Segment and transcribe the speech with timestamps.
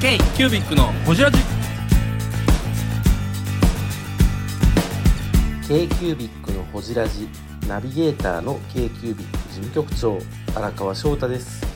[0.00, 1.38] K キュービックのホジラジ。
[5.66, 7.28] K q u b i c のほじラジ
[7.66, 10.18] ナビゲーターの k q u b i c 事務局長
[10.54, 11.66] 荒川翔太です。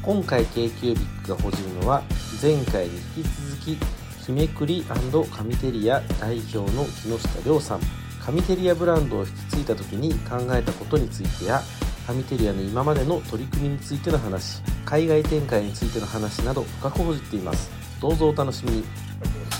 [0.00, 2.02] 今回 k q u b i c がほじるのは
[2.40, 3.78] 前回に引き続き
[4.24, 4.94] 日めくりカ
[5.42, 7.80] ミテリア代表の木下亮さん。
[8.24, 11.60] カミテリアブランドを引き継いだ時に考えたことについてや
[12.10, 17.70] カミテリアの今までの取り組みについての話海外展開についての話など深くほじっています。
[18.00, 18.84] どうぞお楽しみに。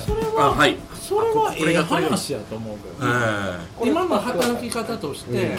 [0.04, 0.76] それは、あはい。
[0.94, 5.56] それはええ話やと思うけど、え今の働き方として、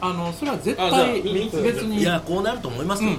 [0.00, 3.18] あのそれは絶対別にいやこうなると思いますよ、ううん。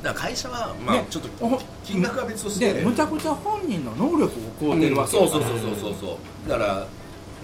[0.00, 1.06] だから会社はまあね。
[1.10, 2.74] ちょっとほ金額は別として。
[2.74, 4.28] でむちゃくちゃ本人の能力を
[4.60, 6.48] 買うてるわけそうそうそうそうそうそう。
[6.48, 6.86] だから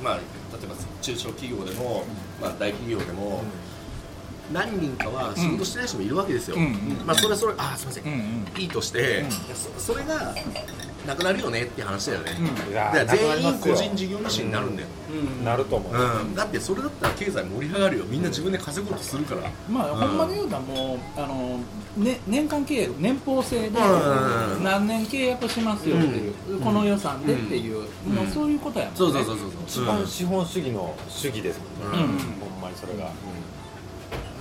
[0.04, 0.20] まあ例
[0.62, 2.04] えば中小企業でも、
[2.40, 3.42] まあ、大企業でも、
[4.52, 6.56] 何人かは仕事してない人もいるわけですよ、
[7.06, 8.14] まあそれそれあすいません、うんう
[8.58, 8.60] ん。
[8.60, 9.24] いいとして、
[9.78, 10.34] そそれが
[11.06, 12.32] なくなるよねって話だよね、
[12.72, 14.88] だから全員個人事業主になるんだよ、
[15.44, 16.34] なると思う、うん。
[16.34, 18.04] だってそれだったら経済盛り上がるよ。
[18.06, 19.98] みんな自分で稼ごうとするから、まあ、うん。
[19.98, 21.60] ほんまに言うたらもうあの、
[21.96, 24.64] ね、年間契約年俸制でうん。
[24.64, 28.98] 何年契約しますよっていう、この予算でっていう、もうそういうことやもんね。
[28.98, 29.48] そうそうそうそう。
[29.66, 32.12] 一番資本主義の主義ですもんね、うん。
[32.12, 33.10] うんほんまにそれが、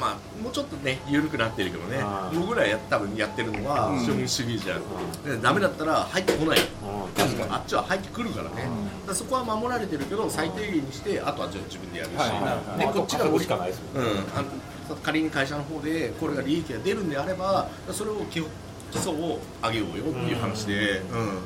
[0.03, 2.03] まあもうちょっとね緩くなってるけどね。
[2.35, 3.99] 僕らや多分やってるのはうん。
[4.03, 4.81] 資本主義じゃん、
[5.23, 6.59] でダメだったら入ってこない。
[6.59, 8.67] ようんあっちは入ってくるからね、だか
[9.07, 14.41] らそこは守られてるけど最低限にしてあとはじゃあ自分でやるし、はいであことっちがしかないですもんうん、あ
[14.89, 18.43] の仮に会社の方でこれが利益が出るんであればそれを基
[18.91, 21.39] 基礎を上げようよっていう話で、うん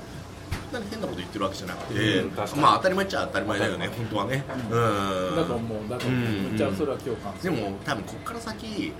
[0.72, 6.44] なんか変なこと言ってるわけじゃなくて、うんまあ当たり前っちゃ当たり前だよね本当はね、うん、だと思うだと思う、うん。
[6.50, 8.92] めっちゃそれは共感すでるも多分ここから先、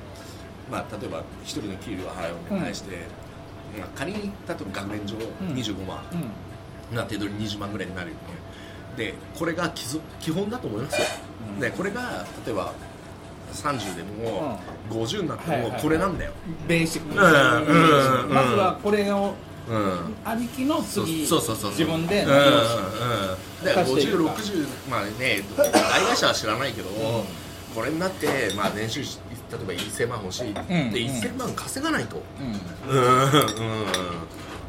[0.72, 2.96] まあ、例えば一人の給料を払うのに対して、
[3.78, 5.54] まあ、仮に例えば学年上ん。
[5.54, 6.96] 25万、うん。
[6.96, 8.22] な手取り20万ぐらいになるよね。
[8.96, 9.70] でこれが
[10.20, 11.08] 基本だと思いますよ、
[11.56, 11.60] うん。
[11.60, 12.74] でこれが例えば
[13.54, 14.60] 30でも
[14.90, 15.82] 50になってもはいはいはい。
[15.82, 16.32] これなんだよ、
[16.68, 19.47] ベーシック、うんうんまずはこれをうん
[20.24, 22.56] ありきの次そうそうそう自分でうんうん何を
[23.64, 24.34] だから貸していくか。
[24.34, 25.72] 5060まあね大
[26.06, 26.90] 会社は知らないけど、
[27.76, 32.18] これになってまあ年収例えば1000万欲しいって、ん1000万稼がないと。
[32.18, 33.02] ううん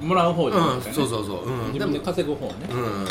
[0.01, 0.07] うん。
[0.07, 1.49] んもらう方じゃなくてねうんそうそうそう。
[1.49, 1.73] うん。
[1.73, 2.55] 自分で稼ぐ方ね。
[2.71, 3.07] うん。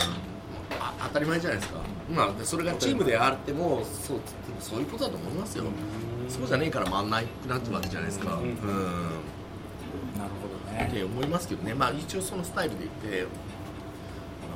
[0.79, 1.79] あ当たり前じゃないですか。
[2.13, 4.19] まあでそれがチームであってもそう
[4.61, 5.65] そういうことだと思いますよ。
[6.29, 8.35] そうじゃねえから回んないくなってるわけじゃないですか。
[8.35, 8.55] うん。
[8.55, 8.83] なるほどね
[10.85, 13.27] って思いますけどね、まあ、一応そのスタイルでいって、ま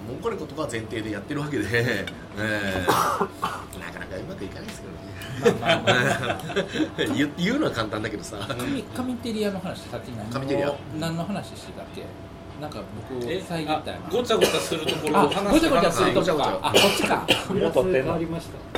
[0.07, 1.65] あ、もうこれことが前提でやってるわけで、
[2.37, 5.01] えーなかなかうまくいかないですけどね。
[7.15, 8.37] 言う言うのは簡単だけどさ。
[8.95, 10.73] カテリアの話さっき何のカミテリア。
[10.99, 12.03] 何の話してたっけ？
[12.61, 15.51] なんか僕え遮ったごちゃごちゃするところあを話。
[15.51, 16.59] ごちゃごちゃするとこか。
[16.61, 17.25] あこっちか。
[17.53, 18.19] もう撮ってんの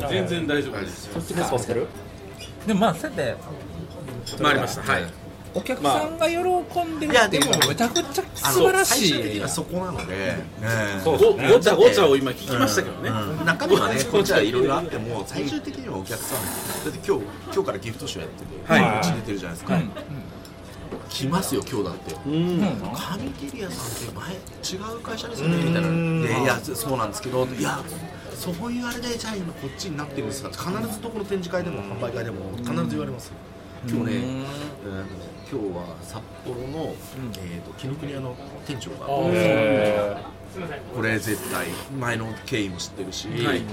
[0.09, 1.09] 全然大丈夫です。
[1.09, 1.49] こっちか？
[2.65, 3.35] でもまあそうやって
[4.41, 4.93] 回りました。
[4.93, 5.22] はい
[5.55, 11.17] お客さんが喜んでるいやっていうのでもはめちゃくちゃ素晴らし最終的いにはそこなので、えーそう。
[11.17, 13.09] ごごちゃごちゃを今聞きましたけどね。
[13.09, 13.45] うん。
[13.45, 16.39] 中身はねこっちはいろいろあっても最終的にはお客さん。
[16.83, 18.93] だって今日今日からギフトショーやってて、はい。
[18.93, 19.91] こっち出てるじゃないですか、うん
[21.09, 22.15] 来ますよ今日だって。
[22.25, 22.59] うん。
[22.95, 25.89] カミテリアさんって前違う会社ですよねみたいな。
[25.89, 27.79] でいやそうなんですけどいや
[28.33, 33.33] そういうあれでじゃあ今こっちになってるんですか必ずどこの展示会でも販売会でも必ず言われますよ。
[33.87, 34.41] 今日ね、うん。
[34.41, 36.95] えー今日は札幌の、
[37.37, 40.17] えー、と紀ノ国屋の店長がへ
[40.95, 41.67] これ絶対
[41.99, 43.59] 前の経緯も知ってるし、はい。
[43.59, 43.65] で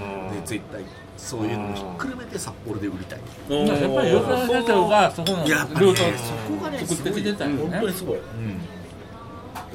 [0.44, 0.82] 絶対
[1.16, 3.20] そういうのもひっくるめて札幌で売りたい。
[3.48, 7.56] おやっぱり吉田先生がそこのルやっぱりねそこがね作ってきてたよね。
[7.62, 8.20] 本当にすごい、ー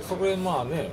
[0.07, 0.91] それまあね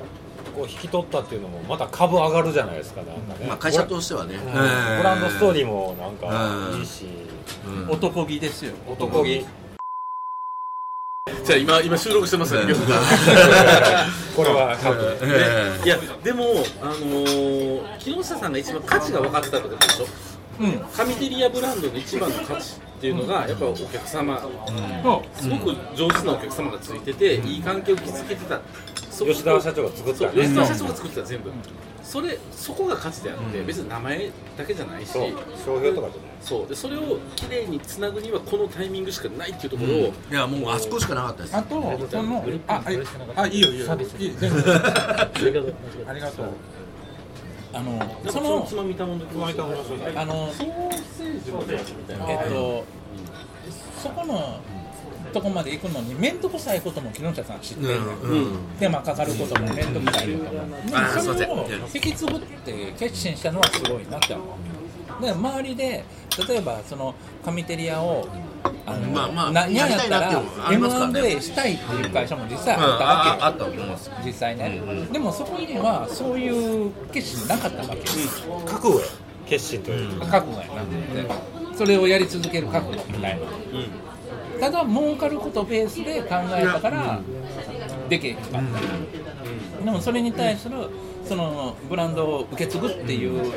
[0.56, 4.56] こう引き取ったっていうのもまた株上がるじゃないですかなんかね、まあ、会社としてはね、ブブ
[5.02, 6.80] ランドストーリーもなんかうん。
[6.80, 7.06] いいし、
[7.66, 7.90] うん。
[7.90, 8.72] 男気ですよ。
[8.86, 9.44] 男気
[11.58, 12.74] 今今収録してますよね
[14.36, 15.32] これはカットで。
[15.34, 20.04] えいやでもあのー木下さんが一番価値が分かってたってことでしょ？
[20.04, 20.10] うん
[20.94, 24.40] カミテリアブランドの一番の価値っていうのがやっぱお客様。
[25.34, 28.60] すごく上手なお客様がついてていい関係を築けてた。
[29.10, 31.50] 吉田社長が作ったね吉田社長が作ってた全部。
[32.02, 35.08] それそこが価値であって別に名前だけじゃないし。
[35.08, 35.30] そう。
[35.64, 36.30] 商標とかじゃない。
[36.40, 36.68] そう。
[36.68, 39.96] でそれをきれいにつなぐにはこのタイミングしかないっていうところを、
[40.30, 41.56] いやもうあそこしかなかったです。
[41.56, 42.82] あとそのああ
[43.36, 43.90] あいいよいいよ。
[43.90, 43.94] あ
[46.12, 46.46] りがとう
[47.74, 52.84] あのそのつまみたもんでつまみたもんあのソーセージのやつみたいなえっと
[54.02, 54.60] そこの
[55.32, 64.46] とこまで行くのに面倒くさいことも木下さん知ってる、うん手間かかることも面倒くさいことも、でもあーそれを引き継ぐって決心したのはすごいなって思う
[65.20, 66.04] で周りで
[66.48, 67.14] 例えばその
[67.44, 68.26] カミテリアを
[68.86, 71.20] あの、まあまあ何ややりたいなったらっていうのもありますからね。
[71.20, 73.28] M&A したいっていう会社も実際うんあったわけ。
[73.28, 74.10] よああったと思います。
[74.24, 74.80] 実際ね、
[75.12, 77.94] でもそこにはそういう決心なかったわけ。
[77.96, 79.06] です、覚悟や。
[79.46, 83.46] 決心というか、覚悟やなそれをやり続ける覚悟みたいな、
[84.60, 87.20] ただ儲かることベースで考えたから
[88.08, 90.76] できへんかった、でもそれに対する
[91.24, 93.52] そのブランドを受け継ぐっていう、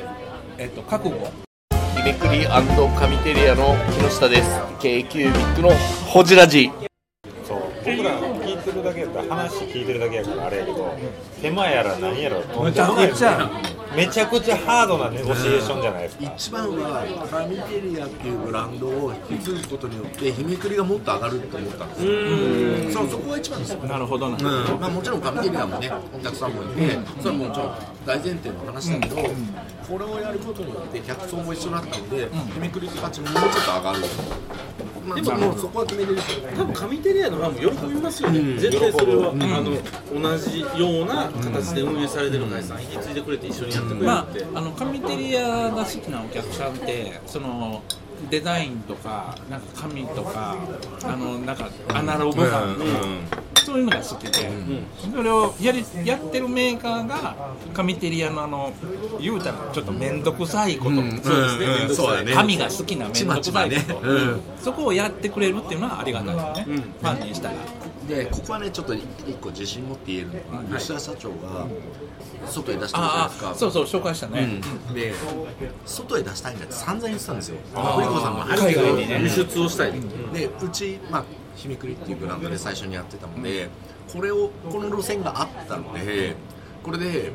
[0.57, 1.15] えっと、覚悟。
[1.97, 2.47] ひめくり
[2.89, 4.49] カミテリアの木下です。
[4.79, 5.69] K キュービックの
[6.07, 6.71] ホジラジ。
[7.85, 10.97] 僕ら聞いてるだけやったら話聞いてるだけやからあれやけど
[11.41, 13.51] 手間やら何やらめちゃくちゃ
[13.95, 16.33] めちゃくちゃハードなネゴシエーションじゃないですか。
[16.35, 22.11] 一番はカミテリアっていうブランドを引き継ぐことによって日めくりがもっと上がるって思ったんですよ。
[22.91, 23.79] そうそこが一番ですよ。
[23.85, 24.79] なるほどな、うん。
[24.81, 36.21] まあ、もちろんカミテリアもねお客さんもいてそれはもちろん大前提の話だけど、これをやることによって客層も一緒になったので、日めくり価値ももうちょっと上がる、まあ、でももうそこは決めてる
[36.57, 47.83] 多分カミテリアのファンも喜びますよね、絶対それは、あの同じような形で運営されてる会社さん引き継いでくれて一緒にやってくれるまって、あ、あのカミテリアが好きなお客さんってその
[48.29, 50.57] デザインとかなんか紙とか
[51.03, 52.75] あのなんかアナログ感、
[53.65, 54.51] そういうのが好きで、
[55.11, 57.35] それをやりやってるメーカーが
[57.73, 58.71] カミテリアのあの
[59.19, 61.95] 言うたらちょっと面倒くさいこと、そうですね、うん。
[61.95, 62.33] そうだね。
[62.33, 63.85] 紙が好きな面倒くさいこと、ちまちまね。
[64.03, 64.41] うん。
[64.61, 67.55] そこをやってくれるっていうのはありがたいですね、ファンにしたら。
[68.07, 69.01] でここはねちょっと一
[69.41, 71.65] 個自信持って言えるのが、吉田社長が
[72.45, 73.49] 外へ出してるじゃないあですか？
[73.49, 74.93] あそうそう紹介したね、うん。
[74.93, 75.11] で
[75.87, 77.57] 外へ出したいんだって散々言ってたんですよ。
[77.73, 78.81] アプリコさんもあるけど。
[78.81, 79.21] 海外にね。
[79.23, 79.93] 輸出をしたい、
[80.33, 81.25] でうち、まあ、
[81.55, 83.69] ひみくりっていうブランドで最初にやってたので
[84.11, 86.35] これをこの路線があったので
[86.85, 87.31] これで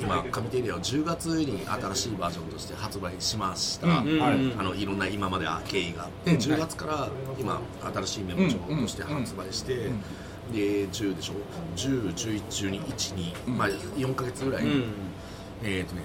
[0.00, 7.60] 今カミテリアを10月に新しいバージョンとして発売しました、うんうんあのいろんな今まで経緯があって、10月から今
[7.92, 9.90] 新しいメモ帳として発売して、
[10.52, 11.32] で10でしょ
[11.76, 14.84] ？10111212、まあ、4か月ぐらい、うん。
[15.64, 16.02] えっ、とね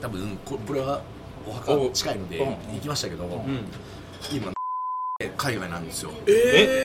[0.00, 1.02] 多分ここれは
[1.46, 2.74] お墓近いのでうん。
[2.74, 3.44] 行きましたけど、
[5.36, 6.10] 海外なんですよ。
[6.26, 6.82] え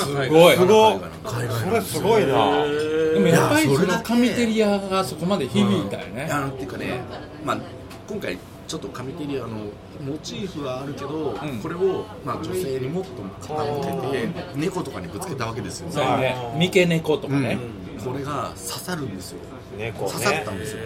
[0.00, 1.00] すごいすごい。
[1.22, 2.64] 海外それすごいな。
[2.64, 7.00] でもやっぱりそのカミテリアがそこまで響いたよね、あのっていうかね、
[7.44, 7.58] まあ、
[8.08, 9.48] 今回ちょっとカミテリアの
[10.00, 11.60] モチーフはあるけど、ん。
[11.60, 15.90] これを、まあ、女性にもっと傾けて猫とかにぶつけたわけですよ。
[15.90, 16.36] そうやね。
[16.56, 17.58] 三毛猫とかね、
[18.02, 19.40] これが刺さるんですよ。
[19.76, 20.12] 猫ね。
[20.12, 20.78] 刺さったんですよ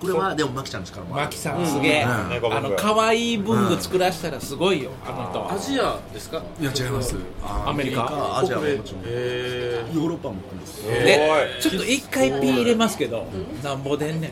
[0.00, 1.24] これはでもマキちゃんの力もある。
[1.26, 2.30] マキさんすげえ、うん。
[2.30, 7.16] 猫あの僕可愛い文具作らせたらすごいよ、あの人アジアですかいや違います。
[7.42, 8.38] アメリカ？
[8.38, 9.02] アジアももちろん。
[9.02, 10.82] ヨへーロッパも含めです。
[10.84, 13.26] でちょっと一回ピー入れますけど、
[13.62, 14.30] なんぼでんねん。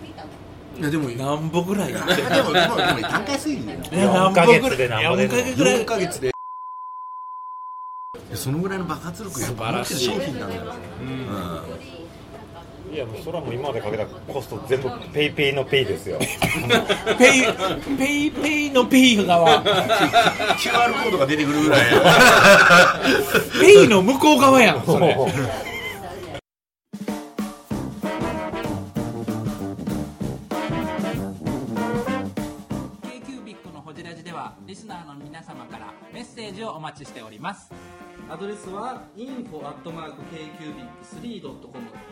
[0.81, 1.93] いやでもなんぼぐらい。
[1.93, 6.32] やってでもでもでも段階推理でえなんぼ4ヶぐらい月でなんぼでんの4ヶ月ぐら4いヶ月で
[8.35, 10.70] そのぐらいの爆発力やっぱ素晴らしい商品なんだよね
[12.93, 16.19] いやもうそれはもう今までかけたコスト全部ペイペイのペイですよ。
[16.19, 16.27] ペ
[17.25, 17.29] イ
[17.97, 19.65] ペイペイのペイ側。
[19.65, 21.81] QR コードが出てくるぐらい
[23.59, 25.15] ペイの向こう側やんそれ。
[25.15, 25.20] k
[33.27, 37.72] q b i c のホジラジではリスナーの皆様からメッセージをお待ちしております。
[38.29, 42.11] アドレスは info.kcubic3.com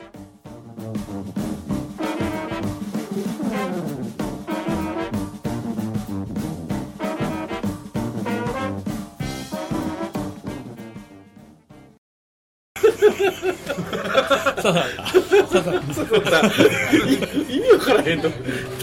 [17.49, 18.29] 意味わからへんと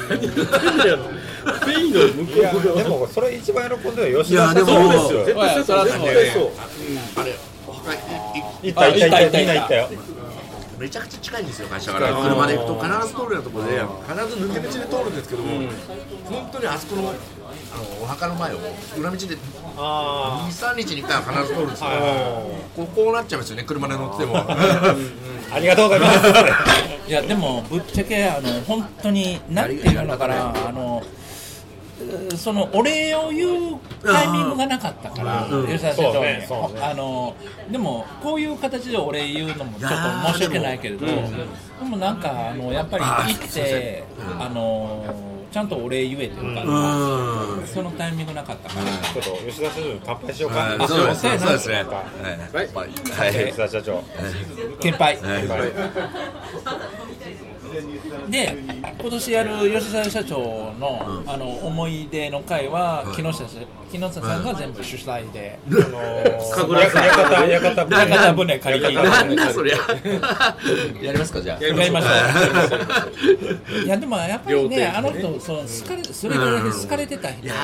[0.09, 0.45] 何言ってん
[0.79, 0.99] だよ
[1.65, 6.51] ペイの向こいやう側でもそれ一番喜んでる吉いやでも田さんそうですよ絶対そう絶対そう
[7.17, 7.31] あれ
[8.63, 9.89] いった行った行ったあ行ったみんな行ったよ。
[10.79, 12.15] めちゃくちゃ近いんですよ会社から。
[12.15, 15.69] 車で行くと必ず通るようなところで必ず抜け道で通るんですけども、
[16.31, 17.15] 本当にあそこの
[17.73, 18.59] あのお墓の前を
[18.99, 19.37] 裏道で
[19.77, 22.43] あ23日に1回は必ず通るんですよ、あ
[22.75, 24.37] こうこうなっちゃいますよね車で乗ってても
[25.53, 26.29] ありがとうございます。
[27.09, 31.03] いやでもぶっちゃけあの本当になんていうのかなあの
[32.37, 36.49] そのお礼を言うタイミングがなかったから、吉田社長に、ね
[36.81, 37.35] あの
[37.71, 41.13] でもこういう形でお礼言うのもちょっと申し訳ないけれど、で
[41.83, 44.05] もなんかあのやっぱり行って
[44.39, 45.05] あの
[45.51, 47.67] ちゃんとお礼言えてるから、うん。
[47.67, 48.85] そのタイミングなかったから、
[49.23, 50.59] ちょっと吉田社長に乾杯しようか。
[50.59, 51.75] はいあそうですそうやなそうですね。
[51.75, 51.85] はい
[52.55, 52.89] はい。
[53.33, 53.47] はい。
[53.47, 54.05] 吉田社長。
[54.83, 55.17] 乾杯。
[55.17, 56.88] はい
[58.29, 58.57] で
[59.01, 60.39] 今年やる吉沢社長
[60.79, 63.45] の,、あの思い出の会は木下さ
[63.91, 69.77] 木下さんが全部主催で、 あのー館館な屋形船借り切りなんだそりゃ
[71.03, 73.09] やりますかじゃあやりましょは
[73.83, 77.55] ういやでもやっぱりねあの人その好かれそれぐらいで好かれてた人いや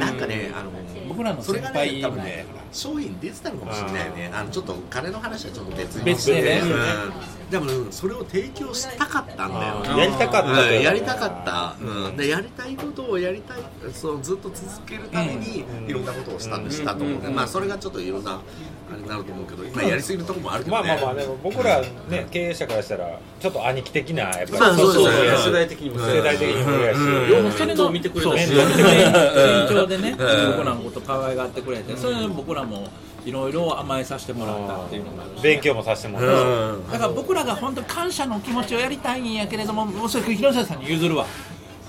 [0.00, 0.70] なんかねあの
[1.08, 4.30] 僕らのそれが先輩ね多分ねで商品出てたのかもしれないね。
[4.32, 6.60] あのちょっと金の話はちょっと別に別でね。
[6.62, 7.38] うん。
[7.50, 9.98] でもうんそれを提供したかったんだよ。
[9.98, 13.58] やりたかったうんやりたかった、うん、でやりたいことをやりたい
[13.92, 20.88] そうずっと続けるためにいろんなことをした,、したと思うね、まあそれがちょっといろんなあれになると思うけど今やりすぎるところもあるけどね。
[20.88, 26.98] まあまあまあでも僕らね経営者からしたらちょっと兄貴的なやっぱりまあそうですね世代的にも世代的にもやし。
[27.32, 27.42] よう。
[27.66, 28.46] 面倒見てくれたし。
[28.46, 32.88] そう年長でね僕らのこと可愛がってくれてそれで僕らも
[33.24, 35.42] いろいろ甘えさせてもらったっていうのがあるし。
[35.42, 36.90] 勉強もさせてもらっうん。
[36.90, 41.26] だから僕らが本当に感謝の気持ちをやりたいんやけれどももうそれ広瀬さんに譲るわ。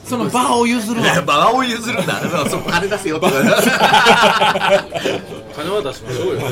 [0.03, 1.21] その場を譲るわ。
[1.21, 2.19] 場を譲るんだ。
[2.21, 3.41] そうそう金出せよ 金は
[5.83, 6.39] 出しましょうよ。
[6.39, 6.47] た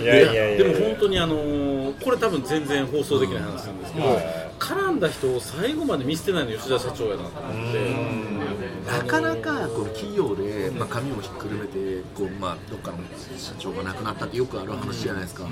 [0.00, 0.60] いやいやいや。
[0.64, 4.20] でも本当にあのーこれ多分全然放送できない話なんですけど、
[4.58, 7.78] 絡んだ人を最後まで見捨てないの吉田社長やなと思って
[8.86, 12.98] なかなかこう企業で、まあ、髪をひっくるめてこう、まあ、どっかの
[13.36, 15.44] 社長が亡くなったってよくある話じゃないですか、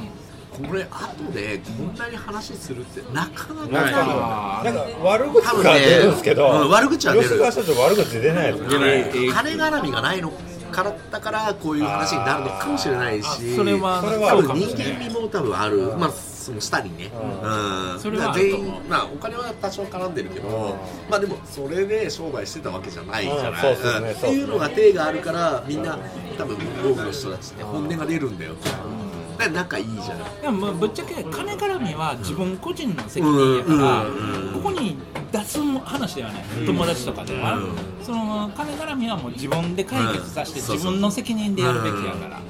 [0.53, 3.95] これ後でこんなに話するってなかなかない。
[3.95, 7.27] あなんか悪口が出るんですけど、うん悪口は出る。
[7.27, 10.33] 吉川社長悪口出ないですね金絡みがないの。
[10.71, 13.55] からだからこういう話になるのかもしれないし。
[13.57, 16.11] それはそれは多分人間味も多分ある、まあ
[16.45, 17.11] その下にね、
[17.43, 17.99] うん。
[17.99, 18.71] それはあると思う。
[18.71, 20.77] 全員、まあ、お金は多少絡んでるけど、
[21.11, 24.15] まあでもそれで商売してたわけじゃないじゃない、うんねん。
[24.15, 25.99] っていうのが定があるからみんな
[26.37, 34.97] 多分多くの人たちって本音が出るんだよ、だから仲いいじゃないでもまあぶっちゃけ金絡みは自分個人の責任やから、うんここに
[35.33, 37.59] 出す話ではない、友達とかでは、
[38.03, 42.43] その金絡みはもう自分で解決させて、自分の責任でやるべきやから、そ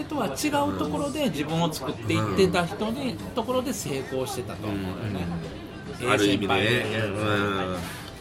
[0.00, 4.66] れとは違うところで自分を作っていってた人で、ところで成功してたと。
[4.66, 5.26] 思うよね、
[6.00, 6.84] ええある意味でね。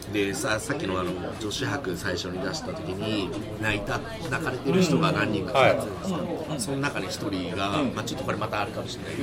[0.07, 3.29] うん、でささっきのあの女子博最初に出した時に
[3.61, 6.17] 泣いた泣かれてる人が何人かいたんですよ、
[6.57, 9.21] その中に一人が、まあ、ちょっとこれまたあるかもしれないけ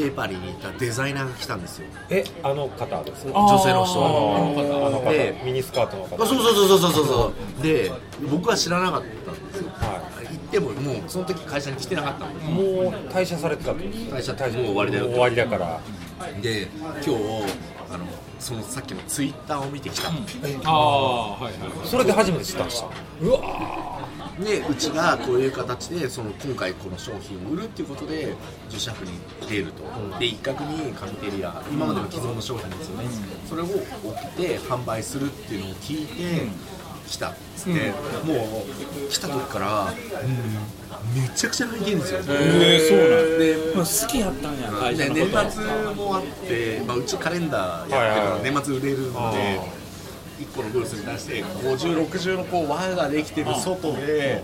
[0.00, 1.86] ど、でパリにいたデザイナーが来たんですよ。
[2.10, 3.38] えあの方ですか？
[3.38, 4.00] 女性の人。
[4.00, 5.10] の方。
[5.12, 6.24] でミニスカートの方。
[6.24, 7.62] あそうそうそうそうそうそうそう。
[7.62, 7.92] で
[8.28, 9.65] 僕は知らなかったんですよ、
[10.46, 12.64] は行ってももうその時会社に来てなかったんですもう
[13.10, 15.80] 退社されてたってことです退社もう終わりだよ終わりだから。
[16.40, 17.10] で今日
[17.90, 18.06] あの
[18.38, 20.18] そのさっきのツイッターを見てきたの、
[20.64, 21.86] ああはいはい。
[21.86, 28.34] それで初めて知ったんですかうわでうちがこういう形でその今回この商品を売るっていうことで
[28.68, 29.12] 女子博に
[29.48, 33.08] 出ると、で一角にカミテリア今までの既存の商品ですよね、
[33.48, 36.46] それを置いて販売するっていうのを聞いて、
[37.08, 37.90] 来たっつって、
[38.24, 38.64] も
[39.06, 45.50] う来た時から、うん、めちゃくちゃ泣いてるんですよ、えーそうなんでまあ好きやったんや会社年こと。
[45.50, 49.18] 末もあって、まあ、うちカレンダーやってるので年末売れるんで
[50.38, 54.42] 1個のブースに出して5060のこう輪ができてる外で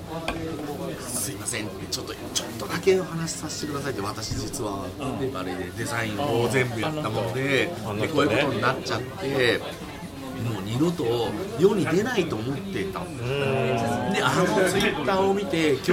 [1.07, 4.87] 「すいません」ってちょっとちょっとだけお話しさせてくださいって私実は
[5.21, 7.69] であれでデザインを全部やったものでで
[8.09, 9.61] こういうことになっちゃって。
[10.43, 11.05] もう二度と
[11.59, 15.93] 世に出ないと思ってたであのツイッターを見て今日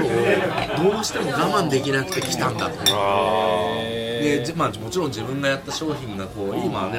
[0.91, 3.99] どうしても我慢できなくて来たんだと。
[4.19, 6.97] でじまあ、もちろん自分がやった商品がこう今,、ね、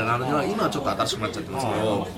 [0.51, 2.09] 今はちょっと新しくなっちゃってますけど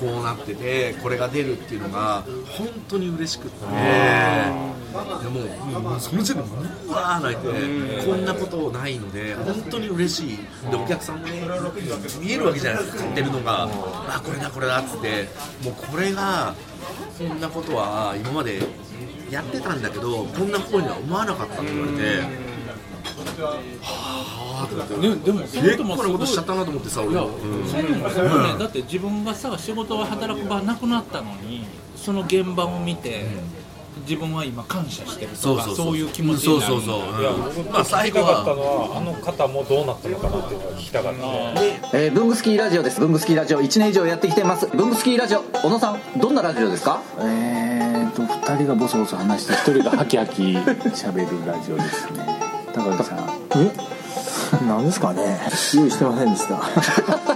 [0.00, 2.24] こうなっててこれが出るっていうのが
[2.56, 3.66] 本当に嬉しくって
[5.22, 6.48] でももうその時点で
[6.86, 10.38] うわー泣いてこんなことないので本当に嬉しい。
[10.70, 11.42] でお客さんもね
[12.20, 13.64] 見えるわけじゃないですか買ってるのが。
[13.64, 15.28] あこれだこれだっつって。
[15.64, 16.54] もうこれが
[17.16, 18.60] そんなことは今まで
[19.30, 22.46] やってたんだけどこんな声には思わなかったって言われて。
[23.36, 24.94] はあと思って。
[25.08, 27.16] ででも結構なことしちゃったなと思ってさ俺。
[27.16, 27.68] うん。
[27.68, 31.64] そういうのそういうね、だって自分がさ仕事を働く場なくなったのに
[31.96, 33.26] その現場を見て、
[34.02, 35.86] 自分は今感謝してるとかそうそうそう。
[35.86, 36.72] そういう気持ちになる。
[36.72, 37.20] そうそうそう。
[37.20, 41.60] いやうん僕まあ聞きた最後はかったのはあの方もどうなったのかなっていうのが聞きたかった。
[41.60, 43.00] ねえー、ブングスキーラジオです。
[43.00, 43.62] ブングスキーラジオ。
[43.62, 44.66] 1年以上やってきてます。
[44.66, 47.00] ブングスキーラジオ小野さんどんなラジオですか？
[47.20, 52.26] えーと2人がボソボソ話して1人がハキハキ喋るラジオですね。
[52.74, 53.18] 高木さん。
[53.56, 53.72] え？
[54.68, 55.40] 何ですかね。
[55.74, 57.35] 用意してませんでした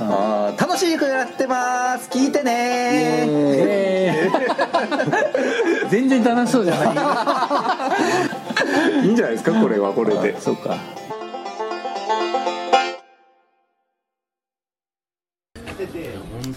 [0.00, 2.08] あー楽しくやってます。
[2.10, 3.26] 聞いてね。
[3.28, 6.84] えー全然楽しそうじゃな
[9.02, 9.06] い。
[9.06, 10.40] いいんじゃないですかこれはこれで。
[10.40, 10.76] そうか。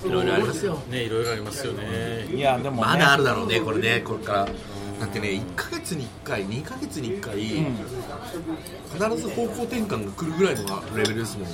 [0.05, 0.75] いろいろありますよ。
[0.89, 2.25] ねいろいろありますよね。
[2.33, 2.81] いやでもね。
[2.81, 4.47] まだあるだろうねこれねこれから
[4.99, 7.67] だってね1ヶ月に1回2ヶ月に1回、必
[9.21, 11.49] ず方向転換が来るぐらいのレベルですもん、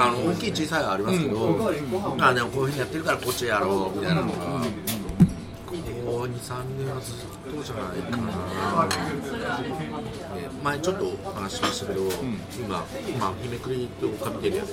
[0.00, 1.70] あの大きい小さいはありますけど、
[2.20, 4.32] あでもこういうふうにやってるからこっちやろうみたいなのが、
[5.66, 5.72] こ
[6.06, 7.16] こ23年はずっ
[7.54, 12.00] とじゃないかな、で前ちょっとお話ししましたけど、
[12.58, 12.68] 今、
[13.18, 14.70] まあ、日めくりとか見てるやつ、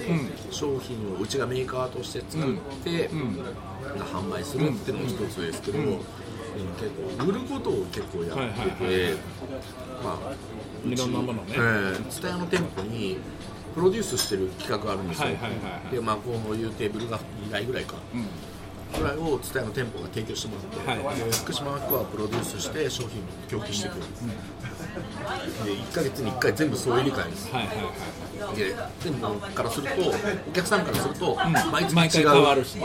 [0.56, 3.10] 商品をうちがメーカーとして作って、
[4.14, 5.80] 販売するっていうのも一つですけど、
[6.54, 9.16] 結構売ることを結構やってて、
[10.04, 11.54] まあいろんなものね。
[11.54, 13.18] えー、ツタヤの店舗に
[13.74, 15.28] プロデュースしてる企画があるんですよ、
[15.92, 17.96] でまあこういうテーブルが2台ぐらいか、
[18.98, 23.98] ぐらいをツタヤの店舗が提供してもらって、はいで福島区はプロデュースして商品を供給してくる。
[24.00, 24.10] ん。
[24.12, 24.22] です、
[25.66, 27.52] で1ヶ月に1回全部総入れ替えです。
[27.52, 28.23] はいはいはい
[28.56, 29.94] で店舗からすると
[30.50, 31.36] お客さんからすると、
[31.72, 32.30] 毎月毎回違う。
[32.30, 32.78] 変わるし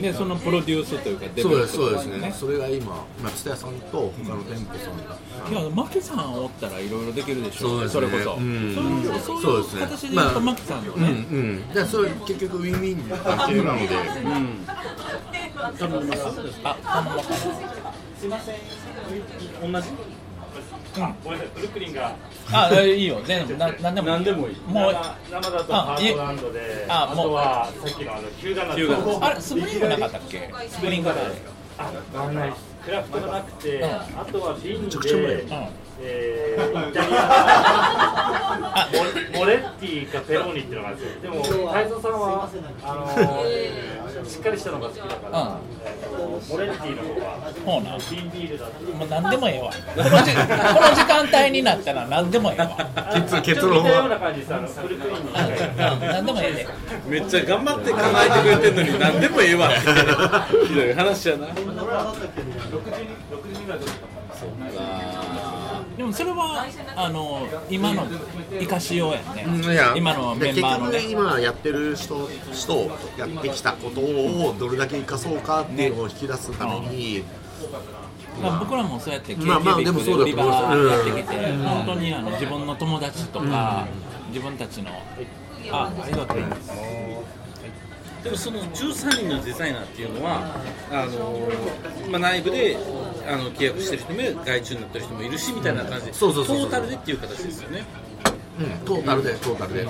[0.00, 2.32] でそのプロデュースというかデベロップそうですそうですね。
[2.32, 2.86] それが今、
[3.22, 4.96] まあ、ツタヤさんと他の店舗さん
[5.52, 8.00] が、いやマキさんおったらいろいろできるでしょそうですね。
[8.00, 8.74] れこそ、うん。
[8.74, 9.80] そういうそういうそうですね。
[9.82, 11.68] 形で言うと、まあマキさんのうんね、うん。
[11.74, 13.88] でそれ結局ウィンウィンな関係なので、
[15.56, 16.16] あ頼もうか
[19.62, 19.88] 同じ？
[20.98, 21.14] な
[22.52, 23.20] あいいよ。
[23.24, 24.56] 全部ななんでも何でもいい。
[24.66, 24.92] もう
[25.30, 27.18] 生だとあハートランドで、あもう。
[27.20, 30.50] あとはさっきのあのヒューガナッツヒューガナッツあれスプリングなかったっけ？
[30.68, 31.14] スプリングだ
[31.78, 32.52] あなんない。
[32.84, 35.44] クラフトがなくて、あとは瓶ちゃくちゃうまいよで、
[36.00, 38.88] えー、イタリア
[39.34, 41.20] モモレッティかペローニっていうのがあるんですよ。
[41.20, 42.48] でも太蔵さんは
[42.82, 43.99] あのー
[44.30, 45.58] しっかりしたのが好きだから、
[46.48, 47.26] モレッティの方が
[47.66, 47.98] ほうな。
[48.10, 49.70] 瓶ビールだともう何でもええわ。
[49.70, 50.40] この時こ
[50.80, 52.68] の時間帯になったら何でもええわ。
[53.14, 53.90] 結結論は
[56.00, 56.68] 何でもええで。
[57.08, 59.68] めっちゃ頑張って考えてくれてんのに何でもええわ。
[59.68, 59.78] って
[60.66, 61.48] ひどい話やな
[66.00, 68.06] でもそれはあの今の
[68.58, 69.92] 生かしようやね、うんいや。
[69.94, 70.92] 今のメンバーのね。
[70.92, 77.22] で結局今やってる人人やってきたことをどれだけ生かそうかっていうのを引き出すために、
[78.40, 83.86] まあ、僕らもそうやって k まあまあ b で売り場やってきて、本当にあの自分の友達とか、
[84.28, 84.92] 自分たちの
[85.70, 86.72] あありがとうございます
[88.22, 90.54] でもその13人のデザイナーっていうのは
[90.90, 91.48] あの、
[92.10, 92.76] まあ、内部で
[93.26, 96.06] あの契約してる人も外注になってる人もいるしみたいな感じ。
[96.06, 96.70] で、そうそうそうそう。
[96.70, 97.84] トータルでっていう形ですよね。
[98.60, 99.86] うん、トータルでトータルで、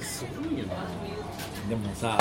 [0.00, 0.74] すごいよな。
[1.68, 2.18] でもさ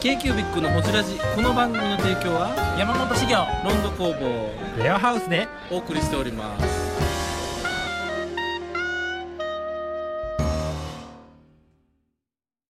[0.00, 4.82] k q b i c のホジラジこの番組の提供は山本修行ロンド工房。
[4.82, 5.48] レアハウスで。
[5.70, 6.81] お送りしております